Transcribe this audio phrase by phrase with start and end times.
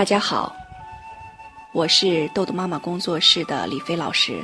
[0.00, 0.56] 大家好，
[1.74, 4.42] 我是豆豆妈妈工作室的李飞老师。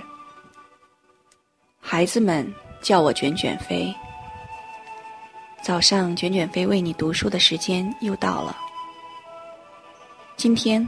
[1.81, 3.91] 孩子们叫我卷卷飞。
[5.63, 8.55] 早上卷卷飞为你读书的时间又到了。
[10.37, 10.87] 今天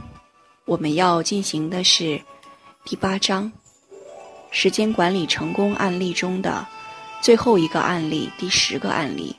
[0.65, 2.21] 我们要进行的是
[2.85, 3.51] 第八章
[4.51, 6.63] 时间管理成功案例中的
[7.21, 9.35] 最后一个案例，第十个案例。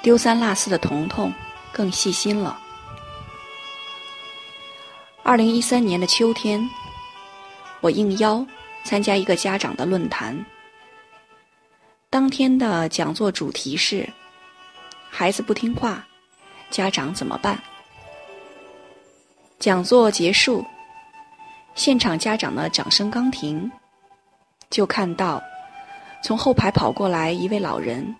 [0.00, 1.30] 丢三落四的彤彤
[1.74, 2.62] 更细心了。
[5.26, 6.68] 二零一三年的秋天，
[7.80, 8.46] 我应邀
[8.84, 10.44] 参加一个家长的论坛。
[12.10, 14.06] 当天的讲座主题是：
[15.08, 16.06] 孩子不听话，
[16.70, 17.58] 家长怎么办？
[19.58, 20.62] 讲座结束，
[21.74, 23.72] 现场家长的掌声刚停，
[24.68, 25.42] 就看到
[26.22, 28.14] 从后排跑过来一位老人。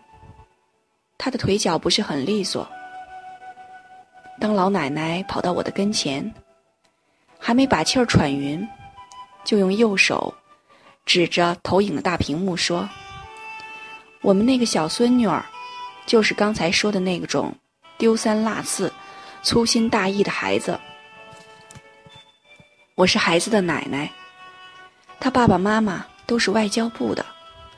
[1.19, 2.67] 他的腿脚不是很利索。
[4.41, 6.33] 当老奶奶跑到我的跟前，
[7.47, 8.67] 还没把气儿喘匀，
[9.45, 10.33] 就用右手
[11.05, 12.89] 指着投影的大屏幕说
[14.25, 15.45] ：“我们那个小孙女儿，
[16.07, 17.55] 就是刚才说的那种
[17.99, 18.91] 丢三落四、
[19.43, 20.81] 粗心大意的孩子。
[22.95, 24.11] 我是孩子的奶奶，
[25.21, 27.27] 他爸爸妈妈都是外交部的，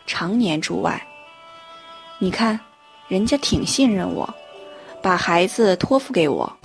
[0.06, 1.04] 常年驻外。
[2.20, 2.60] 你看。”
[3.08, 4.34] 人家挺信任我，
[5.00, 6.56] 把孩子托付给我，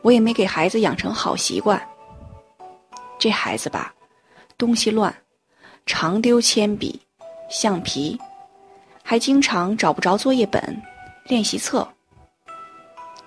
[0.00, 1.89] 我也没给孩子养成好习惯。
[3.20, 3.94] 这孩子吧，
[4.56, 5.14] 东西乱，
[5.84, 6.98] 常丢铅笔、
[7.50, 8.18] 橡皮，
[9.02, 10.82] 还经常找不着作业本、
[11.26, 11.86] 练习册。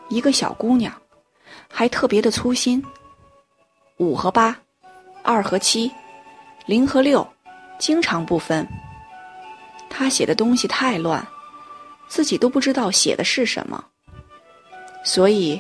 [0.10, 0.92] 一个小姑娘，
[1.70, 2.84] 还特别的粗心，
[3.98, 4.60] 五和八，
[5.22, 5.92] 二和七，
[6.66, 7.26] 零和六，
[7.78, 8.68] 经常不分。
[9.92, 11.26] 她写的东西太乱。
[12.10, 13.84] 自己都不知道写的是什么，
[15.04, 15.60] 所以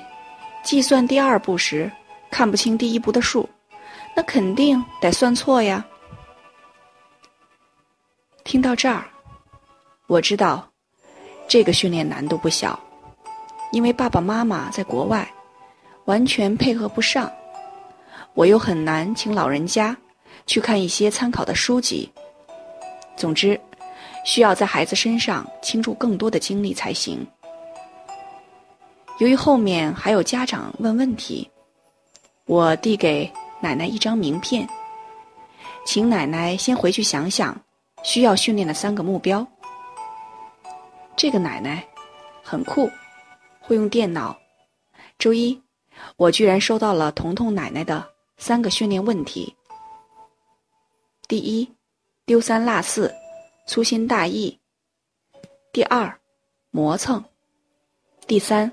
[0.64, 1.92] 计算第二步时
[2.30, 3.50] 看不清第一步的数，
[4.16, 5.86] 那肯定得算错呀。
[8.43, 9.05] 听到这儿，
[10.08, 10.67] 我知道
[11.48, 12.80] 这个训练难度不小，
[13.71, 15.27] 因为爸爸妈妈在国外，
[16.05, 17.32] 完全配合不上，
[18.33, 19.95] 我又很难请老人家
[20.45, 22.11] 去看一些参考的书籍。
[23.15, 23.59] 总之。
[24.26, 27.27] 需要在孩子身上倾注更多的精力才行。
[29.17, 31.52] 由于后面还有家长问问题，
[32.45, 33.30] 我递给
[33.64, 34.68] 奶奶一张名片，
[35.86, 37.58] 请奶奶先回去想想
[38.04, 39.48] 需要训练的三个目标。
[41.16, 41.82] 这个奶奶
[42.44, 42.90] 很酷，
[43.62, 44.38] 会用电脑。
[45.18, 45.58] 周一，
[46.18, 49.56] 我居然收到了彤彤奶奶的三个训练问题：
[51.30, 51.74] 第一，
[52.26, 53.16] 丢三落四。
[53.66, 54.60] 粗心大意。
[55.72, 56.20] 第二，
[56.70, 57.24] 磨蹭。
[58.28, 58.70] 第三，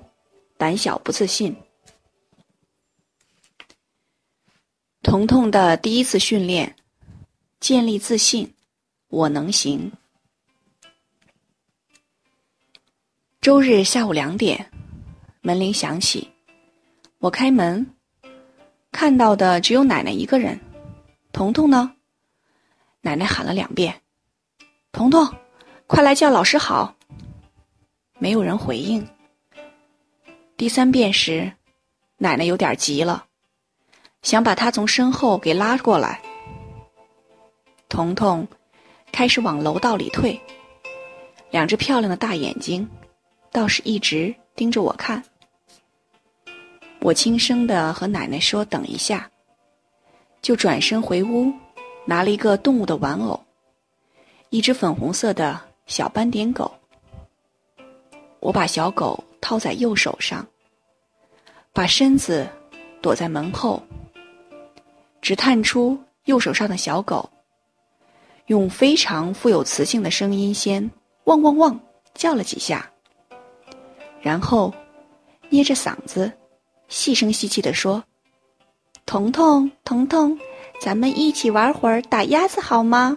[0.58, 1.56] 胆小不自信。
[5.02, 6.76] 彤彤的第一次训练，
[7.58, 8.52] 建立自信，
[9.08, 9.90] 我能行。
[13.40, 14.70] 周日下午两点，
[15.40, 16.30] 门铃响起，
[17.18, 17.94] 我开门，
[18.92, 20.60] 看到的只有奶奶一个人。
[21.32, 21.94] 彤彤呢？
[23.00, 24.02] 奶奶喊了两遍。
[24.92, 25.34] 彤彤，
[25.86, 26.94] 快来叫老师好。
[28.18, 29.08] 没有人回应。
[30.58, 31.54] 第三遍时，
[32.18, 33.28] 奶奶有点急了，
[34.22, 36.20] 想把他从身后给拉过来。
[37.88, 38.46] 彤彤
[39.12, 40.40] 开始往楼道里退，
[41.50, 42.88] 两只漂亮的大眼睛
[43.50, 45.22] 倒是一直盯着我看。
[47.00, 49.28] 我轻声的和奶奶说：“等一下。”
[50.42, 51.52] 就转身回屋，
[52.04, 53.38] 拿了一个动物的玩偶。
[54.50, 56.72] 一只粉红色的小斑点狗，
[58.40, 60.46] 我把小狗套在右手上，
[61.72, 62.48] 把身子
[63.02, 63.82] 躲在门后，
[65.20, 67.28] 只探出右手上的小狗，
[68.46, 70.90] 用非常富有磁性的声音先
[71.24, 71.80] 汪汪汪
[72.14, 72.90] 叫了几下，
[74.20, 74.72] 然后
[75.48, 76.30] 捏着嗓子
[76.88, 78.02] 细声细气地说
[79.06, 80.38] ：“彤彤，彤彤，
[80.80, 83.16] 咱们一起玩会儿打鸭子好吗？”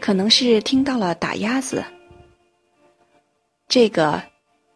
[0.00, 1.84] 可能是听到了打鸭子，
[3.66, 4.22] 这个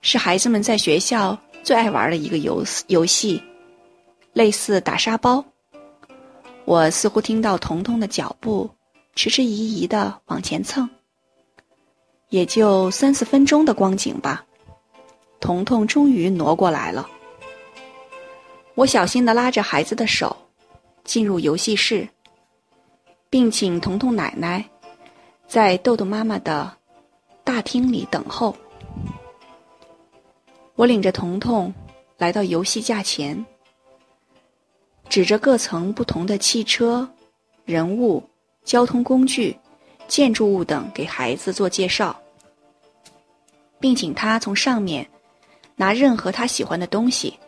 [0.01, 3.43] 是孩子们在学校最爱玩的一个游游戏，
[4.33, 5.45] 类似打沙包。
[6.65, 8.71] 我似乎听到彤彤的脚步
[9.15, 10.89] 迟迟疑疑的往前蹭，
[12.29, 14.45] 也就三四分钟的光景吧，
[15.41, 17.09] 彤彤终于挪过来了。
[18.75, 20.35] 我小心的拉着孩子的手
[21.05, 22.09] 进入游戏室，
[23.29, 24.65] 并请彤彤奶奶。
[25.47, 26.73] 在豆豆妈妈的
[27.45, 28.57] 大厅里等候。
[30.77, 31.75] 我领着彤彤
[32.17, 33.45] 来到游戏架前，
[35.13, 37.07] 指着各层不同的汽车、
[37.67, 38.27] 人物、
[38.65, 39.55] 交通工具、
[40.09, 42.19] 建筑物等给孩子做介绍，
[43.79, 45.07] 并请他从上面
[45.77, 47.39] 拿任何他喜欢的东西，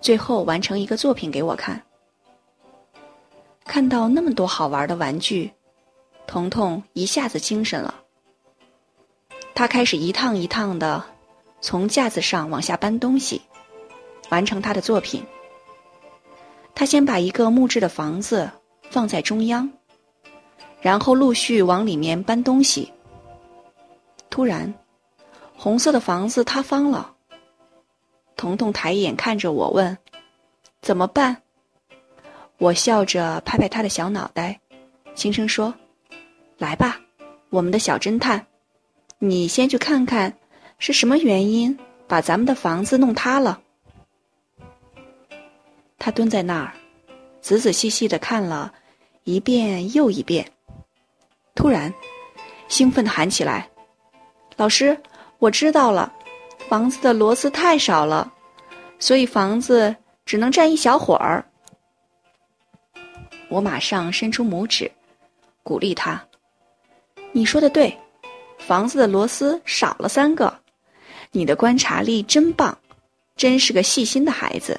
[0.00, 1.82] 最后完成一个作品给我看。
[3.64, 5.50] 看到那么多好玩的玩具，
[6.28, 7.92] 彤彤一下子精神了。
[9.52, 11.04] 他开始一趟一趟的
[11.60, 13.42] 从架子上往下搬东西，
[14.28, 15.26] 完成他的作品。
[16.78, 18.48] 他先把一个木质的房子
[18.88, 19.68] 放在中央，
[20.80, 22.92] 然后陆续往里面搬东西。
[24.30, 24.72] 突然，
[25.56, 27.16] 红色的房子塌方了。
[28.36, 29.98] 彤彤抬眼看着我问
[30.80, 31.42] ：“怎么办？”
[32.58, 34.60] 我笑着拍拍他的小脑袋，
[35.16, 35.74] 轻声说
[36.58, 37.00] ：“来吧，
[37.50, 38.46] 我们的小侦探。”
[39.18, 40.32] 你先去看看，
[40.78, 41.76] 是什么原因
[42.06, 43.60] 把咱们的房子弄塌了？
[45.98, 46.72] 他蹲在那儿，
[47.40, 48.72] 仔仔细细的看了
[49.24, 50.50] 一遍又一遍，
[51.54, 51.92] 突然
[52.68, 53.68] 兴奋的喊起来
[54.56, 54.96] ：“老师，
[55.38, 56.12] 我知道了，
[56.68, 58.32] 房子的螺丝太少了，
[58.98, 61.44] 所以房子只能站一小会儿。”
[63.50, 64.90] 我马上伸出拇指，
[65.62, 66.22] 鼓励他
[67.32, 67.96] ：“你说的对。”
[68.58, 70.52] 房子的螺丝少了三个，
[71.30, 72.76] 你的观察力真棒，
[73.36, 74.78] 真是个细心的孩子。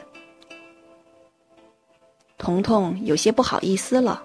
[2.39, 4.23] 彤彤有些不好意思了，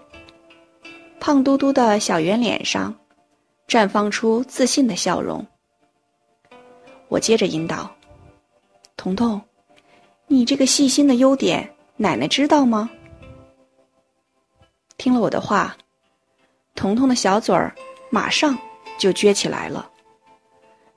[1.21, 2.95] 胖嘟嘟的小圆脸上
[3.69, 5.47] 绽放出自信的笑容。
[7.09, 7.91] 我接着引导
[8.97, 9.39] ：“彤彤，
[10.29, 12.89] 你这个细心的优点，奶奶知道吗？”
[14.97, 15.77] 听了我的话，
[16.75, 17.75] 彤彤的小嘴儿
[18.09, 18.57] 马上。
[18.97, 19.91] 就撅起来了，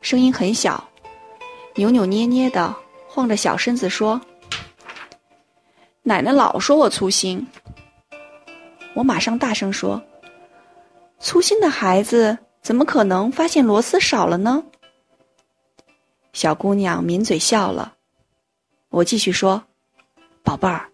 [0.02, 0.88] 声音很小，
[1.74, 2.74] 扭扭捏捏的
[3.08, 4.22] 晃着小身子说
[6.08, 7.46] ：“奶奶老说我粗心。”
[8.96, 10.02] 我马上大声说
[11.20, 14.64] ：“粗心的孩子怎么可能发现螺丝少了呢？”
[16.32, 17.96] 小姑娘抿嘴笑了。
[18.88, 19.62] 我继续说
[20.44, 20.90] ：“宝贝儿，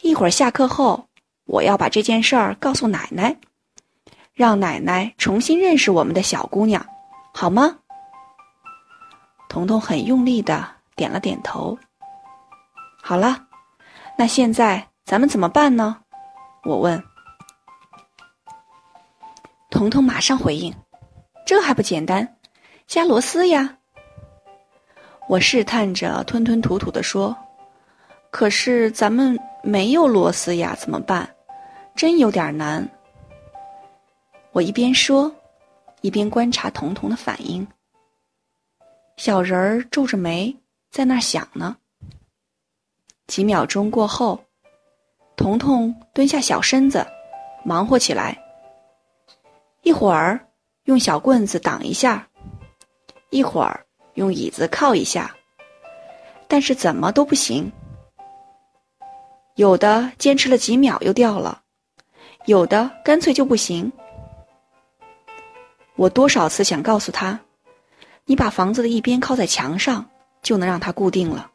[0.00, 1.06] 一会儿下课后，
[1.44, 3.36] 我要把这件事儿告诉奶奶。”
[4.32, 6.84] 让奶奶重新认识我们的小姑娘，
[7.34, 7.78] 好吗？
[9.50, 11.78] 彤彤很用力的点了点头。
[13.02, 13.45] 好了，
[14.18, 16.02] 那现在咱们怎么办呢？
[16.64, 17.02] 我问。
[19.70, 20.74] 彤彤马上回应
[21.44, 22.36] ：“这还不简单，
[22.86, 23.76] 加螺丝呀！”
[25.28, 27.36] 我试探着吞吞吐吐的说
[28.30, 31.28] ：“可是咱们没有螺丝呀，怎么办？
[31.94, 32.88] 真有点难。”
[34.52, 35.30] 我一边说，
[36.00, 37.66] 一边观察彤彤的反应。
[39.18, 40.56] 小人儿皱着眉，
[40.90, 41.76] 在那儿想呢。
[43.26, 44.38] 几秒钟过后，
[45.36, 47.06] 彤彤蹲下小身子，
[47.64, 48.36] 忙活起来。
[49.82, 50.40] 一会儿
[50.84, 52.26] 用小棍子挡一下，
[53.30, 53.84] 一会儿
[54.14, 55.34] 用椅子靠一下，
[56.48, 57.70] 但是怎么都不行。
[59.56, 61.62] 有的坚持了几秒又掉了，
[62.44, 63.90] 有的干脆就不行。
[65.96, 67.40] 我多少次想告诉他，
[68.24, 70.04] 你把房子的一边靠在墙上，
[70.42, 71.50] 就能让它固定了。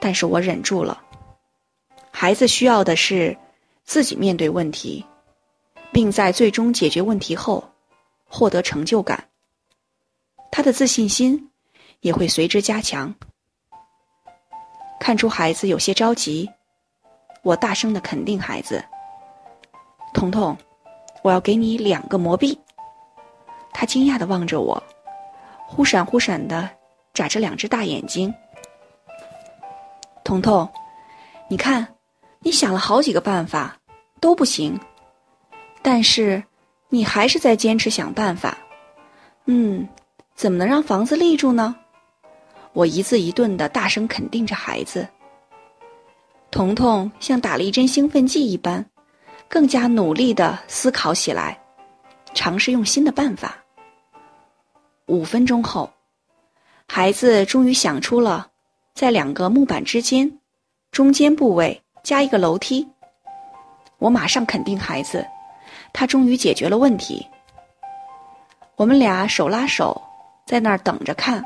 [0.00, 1.00] 但是我忍住了。
[2.10, 3.36] 孩子需要的是
[3.84, 5.04] 自己面对问题，
[5.92, 7.62] 并在最终解决问题后
[8.26, 9.28] 获得成就感。
[10.50, 11.50] 他的自信心
[12.00, 13.14] 也会随之加强。
[14.98, 16.50] 看出孩子有些着急，
[17.42, 18.84] 我大声的肯定孩子
[20.12, 20.56] ：“彤彤，
[21.22, 22.58] 我要给你两个魔币。”
[23.72, 24.82] 他惊讶的望着我，
[25.66, 26.68] 忽闪忽闪的
[27.14, 28.34] 眨着两只大眼睛。
[30.30, 30.70] 彤彤，
[31.48, 31.96] 你看，
[32.38, 33.76] 你想了好几个办法，
[34.20, 34.78] 都不行，
[35.82, 36.40] 但是
[36.88, 38.56] 你还是在坚持想办法。
[39.46, 39.88] 嗯，
[40.36, 41.74] 怎么能让房子立住呢？
[42.74, 45.08] 我一字一顿的大声肯定着孩子。
[46.52, 48.88] 彤彤像打了一针兴奋剂一般，
[49.48, 51.60] 更加努力的思考起来，
[52.34, 53.56] 尝试用新的办法。
[55.06, 55.90] 五分钟后，
[56.86, 58.46] 孩子终于想出了，
[58.94, 60.38] 在两个木板之间，
[60.90, 62.86] 中间部位加一个楼梯。
[63.98, 65.26] 我马上肯定孩子，
[65.92, 67.26] 他终于解决了问题。
[68.76, 70.00] 我们俩手拉手，
[70.46, 71.44] 在那儿等着看，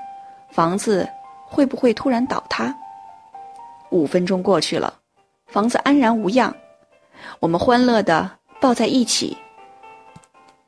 [0.50, 1.08] 房子
[1.46, 2.74] 会不会突然倒塌。
[3.90, 5.00] 五分钟过去了，
[5.46, 6.54] 房子安然无恙，
[7.40, 9.36] 我们欢乐的抱在一起。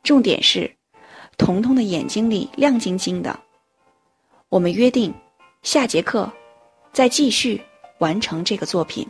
[0.02, 0.76] 重点是。
[1.38, 3.38] 彤彤的眼睛里亮晶晶的。
[4.49, 5.12] 我们约定，
[5.62, 6.33] 下节课
[6.97, 7.62] 再继续
[7.99, 9.07] 完成这个作品。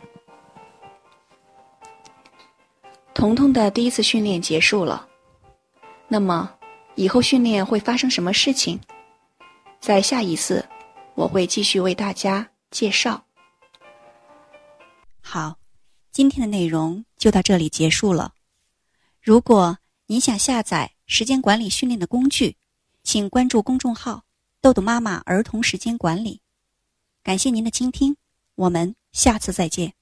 [3.13, 5.07] 彤彤的第一次训练结束了，
[6.09, 6.53] 那么
[6.95, 8.77] 以后训练会发生什么事情？
[9.79, 10.67] 在下一次，
[11.15, 13.23] 我会继续为大家介绍。
[15.21, 15.55] 好，
[16.11, 18.33] 今天的内容就到这里结束了。
[19.21, 19.77] 如果
[20.07, 22.57] 您想下载时间管理训练的工具，
[23.01, 24.23] 请关注公众号
[24.59, 26.41] “豆豆妈妈儿童时间管理”。
[27.27, 28.15] 感谢您的倾听，
[28.55, 29.96] 我们下次再见。